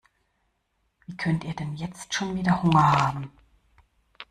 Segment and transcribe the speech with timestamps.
[1.05, 3.31] Wie könnt ihr denn jetzt schon wieder Hunger haben?